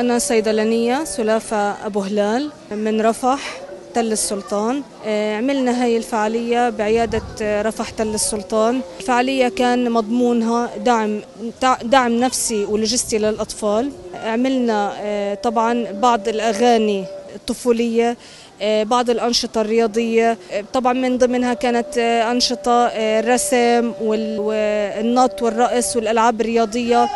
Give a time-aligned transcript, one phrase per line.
[0.00, 3.38] أنا صيدلانية سلافة أبو هلال من رفح
[3.94, 4.82] تل السلطان.
[5.06, 8.80] آه، عملنا هاي الفعالية بعيادة آه، رفح تل السلطان.
[9.00, 11.20] الفعالية كان مضمونها دعم
[11.82, 13.90] دعم نفسي ولوجستي للأطفال.
[14.24, 17.04] عملنا آه، طبعا بعض الأغاني
[17.34, 18.16] الطفولية
[18.62, 20.38] بعض الأنشطة الرياضية.
[20.72, 27.08] طبعا من ضمنها كانت أنشطة الرسم والنط والرقص والألعاب الرياضية.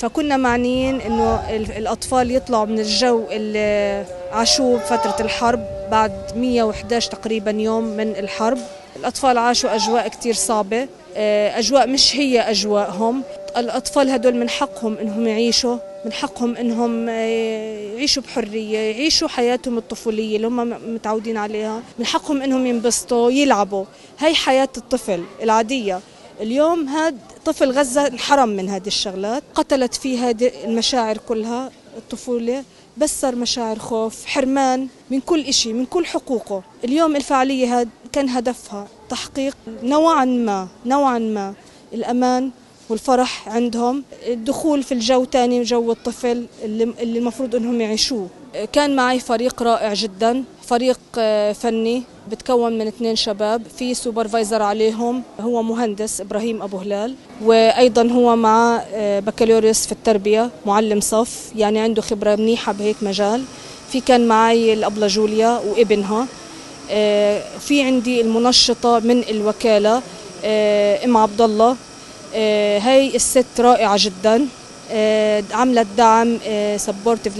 [0.00, 7.84] فكنا معنيين إنه الأطفال يطلعوا من الجو اللي عاشوه فترة الحرب بعد 111 تقريبا يوم
[7.84, 8.58] من الحرب.
[8.96, 13.22] الأطفال عاشوا أجواء كثير صعبة آه، أجواء مش هي أجواءهم.
[13.56, 20.36] الأطفال هدول من حقهم إنهم يعيشوا من حقهم إنهم آه، يعيشوا بحرية يعيشوا حياتهم الطفولية
[20.36, 21.82] اللي هم متعودين عليها.
[21.98, 23.84] من حقهم إنهم ينبسطوا يلعبوا.
[24.18, 26.00] هي حياة الطفل العادية.
[26.40, 29.42] اليوم هذا طفل غزة انحرم من هذه الشغلات.
[29.54, 32.64] قتلت فيه هذه المشاعر كلها الطفولة.
[32.96, 36.62] بسر مشاعر خوف حرمان من كل إشي من كل حقوقه.
[36.84, 41.54] اليوم الفعالية هاد كان هدفها تحقيق نوعا ما نوعا ما
[41.94, 42.50] الأمان
[42.88, 44.04] والفرح عندهم.
[44.26, 48.28] الدخول في الجو تاني جو الطفل اللي المفروض إنهم يعيشوه.
[48.72, 50.44] كان معي فريق رائع جدا.
[50.70, 53.62] فريق آه، فني بتكون من اثنين شباب.
[53.78, 60.50] في supervisor عليهم هو مهندس إبراهيم أبو هلال وأيضا هو مع آه، بكالوريوس في التربية
[60.66, 63.44] معلم صف يعني عنده خبرة منيحة بهيك مجال.
[63.92, 66.26] في كان معي الأبلة جوليا وابنها.
[66.90, 70.02] آه، في عندي المنشطة من الوكالة
[71.04, 71.76] إم عبد الله.
[72.86, 74.46] هاي الست رائعة جدا.
[74.90, 76.38] آه، عملت دعم
[76.76, 77.38] supportive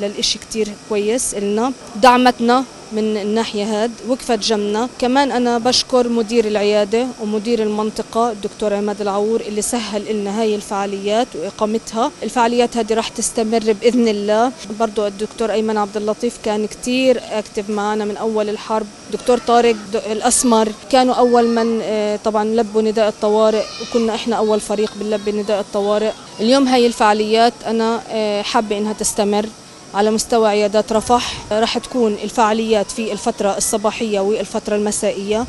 [0.00, 1.72] للإشي كتير كويس إلنا.
[2.02, 9.00] دعمتنا من الناحية هاد وقفت جنبنا كمان أنا بشكر مدير العيادة ومدير المنطقة الدكتور عماد
[9.00, 12.10] العور اللي سهل لنا هاي الفعاليات وإقامتها.
[12.22, 14.52] الفعاليات هذه راح تستمر بإذن الله.
[14.80, 18.86] برضو الدكتور أيمن عبد اللطيف كان كتير أكتف معنا من أول الحرب.
[19.12, 24.92] دكتور طارق الأسمر كانوا أول من آه، طبعا لبوا نداء الطوارئ وكنا إحنا أول فريق
[25.00, 26.12] بنلبي نداء الطوارئ.
[26.40, 29.46] اليوم هاي الفعاليات أنا آه، حابة إنها تستمر.
[29.94, 35.46] على مستوى عيادات رفح راح تكون الفعاليات في الفترة الصباحية والفترة المسائية.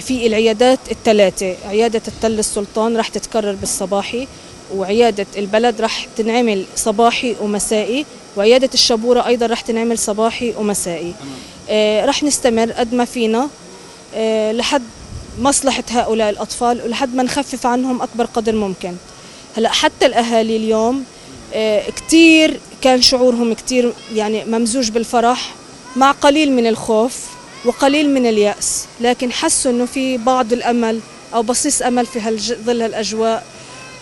[0.00, 4.28] في العيادات الثلاثة عيادة التل السلطان راح تتكرر بالصباحي
[4.74, 8.06] وعيادة البلد راح تنعمل صباحي ومسائي
[8.36, 11.14] وعيادة الشبورة أيضا راح تنعمل صباحي ومسائي.
[11.70, 13.48] آه راح نستمر قد ما فينا
[14.14, 14.82] آه لحد
[15.40, 18.94] مصلحة هؤلاء الأطفال ولحد ما نخفف عنهم أكبر قدر ممكن.
[19.56, 21.04] هلأ حتى الأهالي اليوم
[21.54, 25.54] آه كثير كان شعورهم كثير يعني ممزوج بالفرح
[25.96, 27.26] مع قليل من الخوف
[27.64, 31.00] وقليل من اليأس لكن حسوا إنه في بعض الأمل
[31.34, 32.20] أو بصيص أمل في
[32.66, 33.44] ظل هالأجواء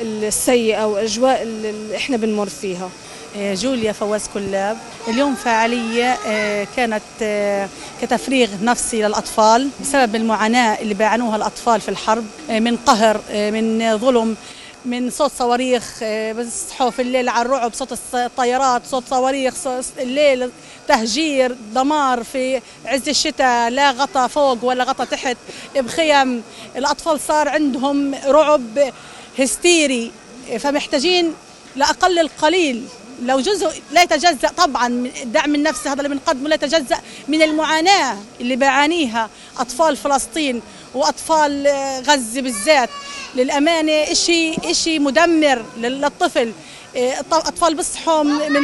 [0.00, 2.90] السيئة والاجواء اللي إحنا بنمر فيها.
[3.36, 7.68] آه، جوليا فواز كلاب اليوم فعالية آه، كانت آه،
[8.02, 14.36] كتفريغ نفسي للأطفال بسبب المعاناة اللي بيعانوها الأطفال في الحرب من قهر من ظلم.
[14.86, 20.50] من صوت صواريخ آه، بصحوا في الليل على الرعب صوت الطيارات صوت صواريخ صوت الليل
[20.88, 25.36] تهجير دمار في عز الشتاء لا غطا فوق ولا غطا تحت
[25.76, 26.42] بخيم.
[26.76, 28.92] الأطفال صار عندهم رعب
[29.38, 30.12] هستيري.
[30.58, 31.34] فمحتاجين
[31.76, 32.84] لأقل القليل.
[33.22, 34.86] لو جزء لا يتجزأ طبعا
[35.22, 36.98] الدعم النفسي هذا اللي بنقدمه لا يتجزأ
[37.28, 40.62] من المعاناة اللي بيعانيها أطفال فلسطين
[40.94, 41.66] وأطفال
[42.08, 42.90] غزة بالذات.
[43.36, 46.52] للأمانة إشي إشي مدمر للطفل.
[47.32, 48.62] اطفال بصحوا من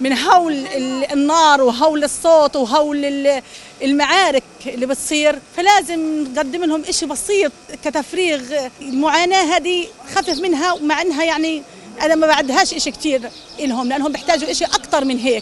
[0.00, 0.66] من هول
[1.12, 3.40] النار وهول الصوت وهول
[3.82, 5.38] المعارك اللي بتصير.
[5.56, 7.52] فلازم نقدم لهم شيء بسيط
[7.84, 8.40] كتفريغ.
[8.80, 11.62] المعاناة هذه خفف منها مع إنها يعني
[12.02, 13.30] أنا ما بعدهاش شيء كثير
[13.60, 15.40] لهم لأنهم بيحتاجوا شيء أكثر من هيك.